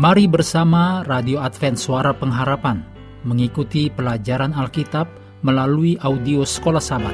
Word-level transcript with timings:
Mari 0.00 0.24
bersama 0.32 1.04
Radio 1.04 1.44
Advent 1.44 1.76
Suara 1.76 2.16
Pengharapan 2.16 2.80
mengikuti 3.28 3.92
pelajaran 3.92 4.56
Alkitab 4.56 5.04
melalui 5.44 6.00
audio 6.00 6.40
Sekolah 6.40 6.80
Sabat. 6.80 7.12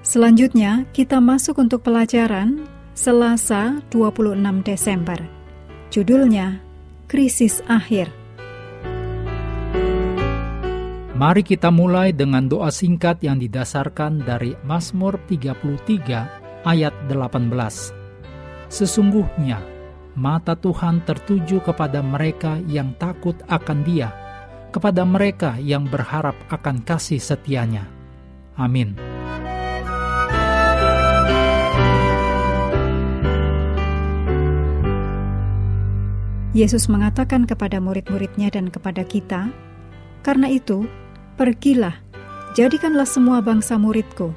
Selanjutnya, 0.00 0.88
kita 0.96 1.20
masuk 1.20 1.60
untuk 1.60 1.84
pelajaran 1.84 2.64
Selasa 2.96 3.84
26 3.92 4.64
Desember. 4.64 5.20
Judulnya, 5.92 6.64
Krisis 7.12 7.60
Akhir. 7.68 8.08
Mari 11.12 11.44
kita 11.44 11.68
mulai 11.68 12.16
dengan 12.16 12.48
doa 12.48 12.72
singkat 12.72 13.20
yang 13.20 13.36
didasarkan 13.36 14.24
dari 14.24 14.56
Mazmur 14.64 15.20
33 15.28 16.64
ayat 16.64 16.96
18. 17.12 17.52
Sesungguhnya, 18.72 19.73
mata 20.14 20.54
Tuhan 20.54 21.02
tertuju 21.02 21.62
kepada 21.62 22.00
mereka 22.00 22.58
yang 22.70 22.94
takut 22.98 23.34
akan 23.50 23.82
Dia, 23.82 24.10
kepada 24.70 25.02
mereka 25.02 25.58
yang 25.58 25.86
berharap 25.86 26.34
akan 26.50 26.82
kasih 26.82 27.18
setianya. 27.18 27.86
Amin. 28.54 28.94
Yesus 36.54 36.86
mengatakan 36.86 37.50
kepada 37.50 37.82
murid-muridnya 37.82 38.46
dan 38.54 38.70
kepada 38.70 39.02
kita, 39.02 39.50
"Karena 40.22 40.46
itu, 40.46 40.86
pergilah, 41.34 41.98
jadikanlah 42.54 43.10
semua 43.10 43.42
bangsa 43.42 43.74
muridku, 43.74 44.30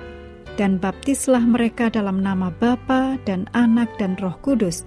dan 0.58 0.82
baptislah 0.82 1.46
mereka 1.46 1.94
dalam 1.94 2.26
nama 2.26 2.50
Bapa 2.50 3.22
dan 3.30 3.46
Anak 3.54 3.94
dan 4.02 4.18
Roh 4.18 4.34
Kudus, 4.42 4.82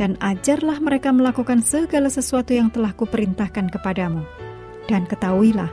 dan 0.00 0.16
ajarlah 0.24 0.80
mereka 0.80 1.12
melakukan 1.12 1.60
segala 1.60 2.08
sesuatu 2.08 2.56
yang 2.56 2.72
telah 2.72 2.96
kuperintahkan 2.96 3.68
kepadamu. 3.68 4.24
Dan 4.88 5.04
ketahuilah, 5.04 5.68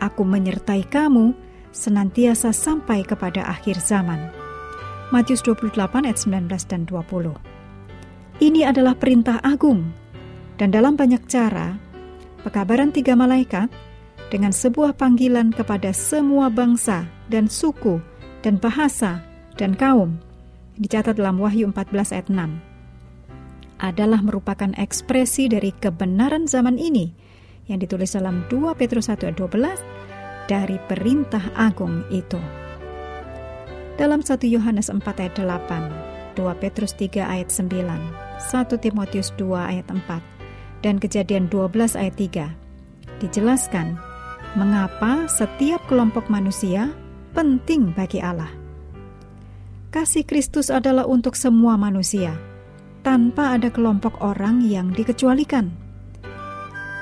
aku 0.00 0.24
menyertai 0.24 0.88
kamu 0.88 1.36
senantiasa 1.68 2.56
sampai 2.56 3.04
kepada 3.04 3.44
akhir 3.44 3.76
zaman." 3.84 4.32
Matius 5.12 5.44
28 5.44 6.08
ayat 6.08 6.16
19 6.16 6.64
dan 6.64 6.88
20. 6.88 7.36
Ini 8.40 8.72
adalah 8.72 8.96
perintah 8.96 9.36
agung 9.44 9.92
dan 10.56 10.72
dalam 10.72 10.96
banyak 10.96 11.28
cara, 11.28 11.76
pekabaran 12.40 12.88
tiga 12.88 13.12
malaikat 13.12 13.68
dengan 14.32 14.52
sebuah 14.52 14.96
panggilan 14.96 15.52
kepada 15.52 15.92
semua 15.92 16.48
bangsa 16.48 17.04
dan 17.28 17.52
suku 17.52 18.00
dan 18.40 18.56
bahasa 18.56 19.20
dan 19.60 19.76
kaum 19.76 20.16
dicatat 20.78 21.16
dalam 21.16 21.40
Wahyu 21.40 21.68
14 21.72 22.14
ayat 22.14 22.28
6 22.30 22.67
adalah 23.78 24.22
merupakan 24.22 24.70
ekspresi 24.74 25.50
dari 25.50 25.70
kebenaran 25.74 26.50
zaman 26.50 26.76
ini 26.78 27.14
yang 27.70 27.78
ditulis 27.78 28.14
dalam 28.14 28.44
2 28.50 28.74
Petrus 28.74 29.10
1 29.10 29.28
ayat 29.28 29.36
12 29.38 30.50
dari 30.50 30.76
perintah 30.88 31.42
agung 31.54 32.02
itu. 32.08 32.40
Dalam 33.98 34.22
1 34.22 34.46
Yohanes 34.46 34.88
4 34.90 35.02
ayat 35.04 35.34
8, 35.36 36.38
2 36.38 36.62
Petrus 36.62 36.94
3 36.94 37.22
ayat 37.22 37.50
9, 37.50 37.74
1 38.38 38.82
Timotius 38.82 39.34
2 39.36 39.58
ayat 39.58 39.86
4, 39.90 40.82
dan 40.86 41.02
kejadian 41.02 41.50
12 41.50 41.98
ayat 41.98 42.14
3 42.14 42.54
dijelaskan 43.18 43.98
mengapa 44.54 45.26
setiap 45.26 45.82
kelompok 45.90 46.30
manusia 46.30 46.94
penting 47.34 47.92
bagi 47.92 48.22
Allah. 48.22 48.48
Kasih 49.90 50.22
Kristus 50.24 50.70
adalah 50.70 51.04
untuk 51.08 51.34
semua 51.34 51.74
manusia, 51.74 52.36
tanpa 53.08 53.56
ada 53.56 53.72
kelompok 53.72 54.20
orang 54.20 54.60
yang 54.60 54.92
dikecualikan. 54.92 55.72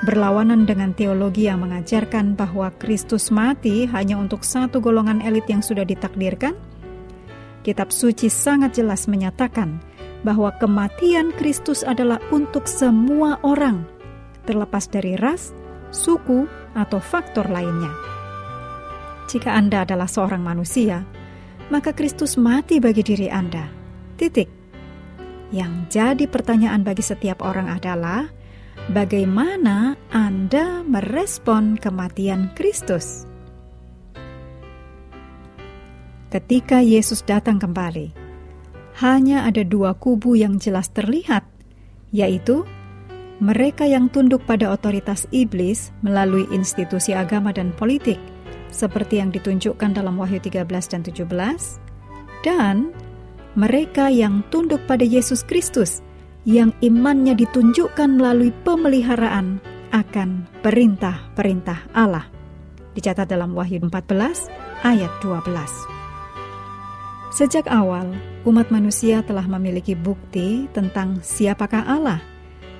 Berlawanan 0.07 0.63
dengan 0.63 0.95
teologi 0.95 1.51
yang 1.51 1.67
mengajarkan 1.67 2.31
bahwa 2.31 2.71
Kristus 2.79 3.27
mati 3.27 3.83
hanya 3.91 4.15
untuk 4.15 4.47
satu 4.47 4.79
golongan 4.79 5.19
elit 5.19 5.43
yang 5.51 5.59
sudah 5.59 5.83
ditakdirkan, 5.83 6.55
kitab 7.67 7.91
suci 7.91 8.31
sangat 8.31 8.79
jelas 8.79 9.11
menyatakan 9.11 9.83
bahwa 10.23 10.55
kematian 10.55 11.35
Kristus 11.35 11.83
adalah 11.83 12.23
untuk 12.31 12.71
semua 12.71 13.35
orang, 13.43 13.83
terlepas 14.47 14.87
dari 14.87 15.19
ras, 15.19 15.51
suku, 15.91 16.47
atau 16.71 17.03
faktor 17.03 17.51
lainnya. 17.51 17.91
Jika 19.27 19.51
Anda 19.51 19.83
adalah 19.83 20.07
seorang 20.07 20.39
manusia, 20.39 21.03
maka 21.67 21.91
Kristus 21.91 22.39
mati 22.39 22.79
bagi 22.79 23.03
diri 23.03 23.27
Anda. 23.27 23.67
Titik. 24.15 24.56
Yang 25.47 25.73
jadi 25.95 26.25
pertanyaan 26.27 26.83
bagi 26.83 27.03
setiap 27.03 27.39
orang 27.39 27.71
adalah 27.71 28.27
bagaimana 28.91 29.95
Anda 30.11 30.83
merespon 30.83 31.79
kematian 31.79 32.51
Kristus. 32.51 33.23
Ketika 36.27 36.83
Yesus 36.83 37.23
datang 37.23 37.55
kembali, 37.63 38.11
hanya 38.99 39.47
ada 39.47 39.63
dua 39.63 39.95
kubu 39.95 40.35
yang 40.35 40.59
jelas 40.59 40.91
terlihat, 40.91 41.47
yaitu 42.11 42.67
mereka 43.39 43.87
yang 43.87 44.11
tunduk 44.11 44.43
pada 44.43 44.67
otoritas 44.73 45.23
iblis 45.31 45.95
melalui 46.03 46.43
institusi 46.51 47.15
agama 47.15 47.55
dan 47.55 47.71
politik, 47.71 48.19
seperti 48.67 49.23
yang 49.23 49.31
ditunjukkan 49.31 49.95
dalam 49.95 50.19
Wahyu 50.19 50.43
13 50.43 50.67
dan 50.67 51.01
17, 51.07 51.79
dan 52.43 52.91
mereka 53.57 54.13
yang 54.13 54.45
tunduk 54.53 54.85
pada 54.85 55.01
Yesus 55.01 55.41
Kristus, 55.41 56.05
yang 56.45 56.69
imannya 56.85 57.33
ditunjukkan 57.33 58.21
melalui 58.21 58.53
pemeliharaan 58.61 59.57
akan 59.89 60.45
perintah-perintah 60.61 61.89
Allah. 61.97 62.29
Dicatat 62.93 63.25
dalam 63.25 63.57
Wahyu 63.57 63.81
14 63.81 64.85
ayat 64.85 65.09
12. 65.25 65.49
Sejak 67.33 67.65
awal, 67.69 68.13
umat 68.45 68.69
manusia 68.69 69.25
telah 69.25 69.45
memiliki 69.49 69.97
bukti 69.97 70.69
tentang 70.71 71.19
siapakah 71.25 71.85
Allah 71.85 72.21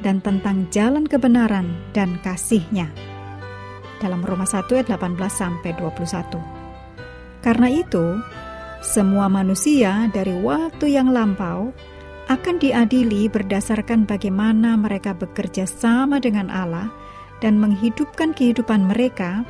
dan 0.05 0.21
tentang 0.21 0.69
jalan 0.69 1.09
kebenaran 1.09 1.73
dan 1.93 2.21
kasihnya. 2.21 2.89
Dalam 3.97 4.21
Roma 4.21 4.45
1 4.45 4.69
ayat 4.77 4.93
18 4.93 5.17
sampai 5.29 5.73
21. 5.73 6.37
Karena 7.41 7.67
itu, 7.69 8.17
semua 8.87 9.27
manusia 9.27 10.07
dari 10.15 10.31
waktu 10.31 10.95
yang 10.95 11.11
lampau 11.11 11.75
akan 12.31 12.55
diadili 12.55 13.27
berdasarkan 13.27 14.07
bagaimana 14.07 14.79
mereka 14.79 15.11
bekerja 15.11 15.67
sama 15.67 16.23
dengan 16.23 16.47
Allah 16.47 16.87
dan 17.43 17.59
menghidupkan 17.59 18.31
kehidupan 18.31 18.87
mereka 18.87 19.43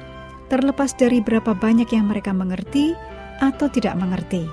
terlepas 0.50 0.98
dari 0.98 1.22
berapa 1.22 1.54
banyak 1.54 1.86
yang 1.94 2.10
mereka 2.10 2.34
mengerti 2.34 2.98
atau 3.38 3.70
tidak 3.70 3.94
mengerti. 4.02 4.50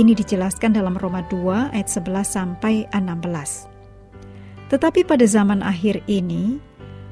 Ini 0.00 0.16
dijelaskan 0.16 0.72
dalam 0.72 0.96
Roma 0.96 1.20
2 1.28 1.76
ayat 1.76 1.88
11 1.92 2.24
sampai 2.24 2.88
16. 2.96 4.72
Tetapi 4.72 5.04
pada 5.04 5.28
zaman 5.28 5.60
akhir 5.60 6.00
ini 6.08 6.56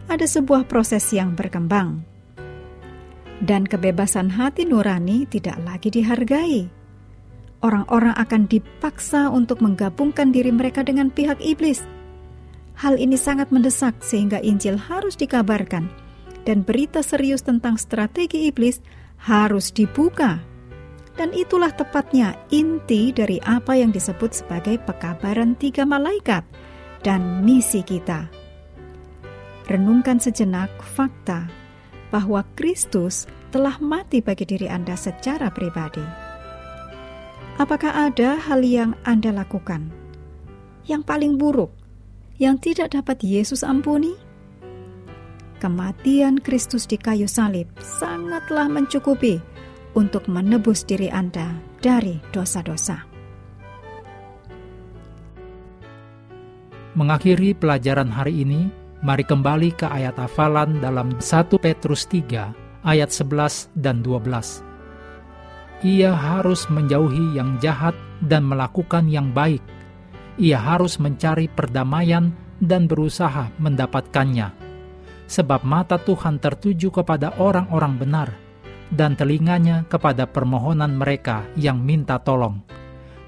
ada 0.09 0.25
sebuah 0.25 0.65
proses 0.65 1.05
yang 1.13 1.37
berkembang. 1.37 2.01
Dan 3.45 3.69
kebebasan 3.69 4.33
hati 4.33 4.65
nurani 4.65 5.29
tidak 5.29 5.61
lagi 5.69 5.93
dihargai. 5.93 6.84
Orang-orang 7.65 8.13
akan 8.21 8.45
dipaksa 8.45 9.33
untuk 9.33 9.65
menggabungkan 9.65 10.37
diri 10.37 10.53
mereka 10.53 10.85
dengan 10.85 11.09
pihak 11.09 11.41
iblis. 11.41 11.81
Hal 12.77 13.01
ini 13.01 13.17
sangat 13.17 13.49
mendesak 13.49 14.05
sehingga 14.05 14.37
Injil 14.45 14.77
harus 14.77 15.17
dikabarkan 15.17 15.89
dan 16.45 16.61
berita 16.61 17.01
serius 17.01 17.41
tentang 17.41 17.81
strategi 17.81 18.53
iblis 18.53 18.85
harus 19.17 19.73
dibuka 19.73 20.45
dan 21.15 21.31
itulah 21.33 21.71
tepatnya 21.71 22.35
inti 22.51 23.15
dari 23.15 23.39
apa 23.47 23.79
yang 23.79 23.95
disebut 23.95 24.45
sebagai 24.45 24.83
pekabaran 24.83 25.55
tiga 25.55 25.87
malaikat 25.87 26.43
dan 27.07 27.47
misi 27.47 27.81
kita. 27.81 28.27
Renungkan 29.71 30.21
sejenak 30.21 30.69
fakta 30.83 31.49
bahwa 32.13 32.45
Kristus 32.59 33.25
telah 33.49 33.79
mati 33.81 34.21
bagi 34.21 34.45
diri 34.45 34.69
Anda 34.69 34.99
secara 34.99 35.49
pribadi. 35.49 36.24
Apakah 37.55 38.11
ada 38.11 38.35
hal 38.35 38.67
yang 38.67 38.99
Anda 39.07 39.31
lakukan 39.31 39.87
yang 40.91 41.07
paling 41.07 41.39
buruk 41.39 41.71
yang 42.43 42.59
tidak 42.59 42.99
dapat 42.99 43.23
Yesus 43.23 43.63
ampuni? 43.63 44.19
Kematian 45.63 46.43
Kristus 46.43 46.83
di 46.83 46.99
kayu 46.99 47.31
salib 47.31 47.71
sangatlah 47.79 48.67
mencukupi 48.67 49.39
untuk 49.95 50.27
menebus 50.27 50.83
diri 50.83 51.07
Anda 51.15 51.55
dari 51.79 52.19
dosa-dosa. 52.35 53.07
Mengakhiri 56.99 57.55
pelajaran 57.55 58.11
hari 58.11 58.43
ini, 58.43 58.67
mari 58.99 59.23
kembali 59.23 59.79
ke 59.79 59.87
ayat 59.87 60.19
hafalan 60.19 60.83
dalam 60.83 61.23
1 61.23 61.23
Petrus 61.63 62.11
3 62.11 62.83
ayat 62.83 63.15
11 63.15 63.71
dan 63.79 64.03
12. 64.03 64.74
Ia 65.85 66.17
harus 66.17 66.65
menjauhi 66.73 67.37
yang 67.37 67.61
jahat 67.61 67.93
dan 68.25 68.49
melakukan 68.49 69.05
yang 69.05 69.37
baik. 69.37 69.61
Ia 70.41 70.57
harus 70.57 70.97
mencari 70.97 71.45
perdamaian 71.53 72.33
dan 72.57 72.89
berusaha 72.89 73.53
mendapatkannya. 73.61 74.49
Sebab 75.29 75.61
mata 75.69 76.01
Tuhan 76.01 76.41
tertuju 76.41 76.89
kepada 76.89 77.37
orang-orang 77.37 78.01
benar, 78.01 78.29
dan 78.89 79.13
telinganya 79.13 79.85
kepada 79.85 80.25
permohonan 80.25 80.97
mereka 80.97 81.45
yang 81.53 81.85
minta 81.85 82.17
tolong. 82.17 82.65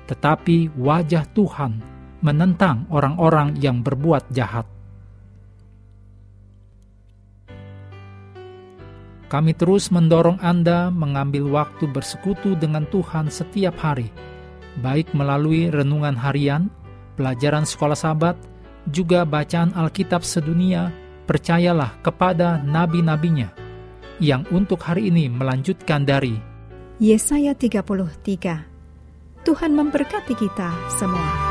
Tetapi 0.08 0.80
wajah 0.80 1.28
Tuhan 1.36 1.72
menentang 2.24 2.88
orang-orang 2.88 3.60
yang 3.60 3.84
berbuat 3.84 4.32
jahat. 4.32 4.75
Kami 9.26 9.58
terus 9.58 9.90
mendorong 9.90 10.38
Anda 10.38 10.86
mengambil 10.94 11.50
waktu 11.50 11.90
bersekutu 11.90 12.54
dengan 12.54 12.86
Tuhan 12.86 13.26
setiap 13.26 13.74
hari, 13.82 14.06
baik 14.78 15.10
melalui 15.18 15.66
renungan 15.66 16.14
harian, 16.14 16.70
pelajaran 17.18 17.66
sekolah 17.66 17.98
sahabat, 17.98 18.38
juga 18.86 19.26
bacaan 19.26 19.74
Alkitab 19.74 20.22
sedunia, 20.22 20.94
percayalah 21.26 21.98
kepada 22.06 22.62
nabi-nabinya, 22.62 23.50
yang 24.22 24.46
untuk 24.54 24.78
hari 24.86 25.10
ini 25.10 25.26
melanjutkan 25.26 26.06
dari 26.06 26.38
Yesaya 27.02 27.52
33. 27.52 29.42
Tuhan 29.42 29.72
memberkati 29.74 30.34
kita 30.38 30.70
semua. 30.90 31.45